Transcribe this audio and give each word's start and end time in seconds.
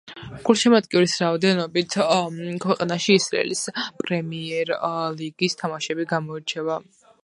გულშემატკივრის 0.47 1.13
რაოდენობით 1.23 1.97
ქვეყანაში 2.65 3.19
ისრაელის 3.21 3.63
პრემიერ 4.03 4.75
ლიგის 5.23 5.63
თამაშები 5.65 6.13
გამოირჩევა. 6.17 6.85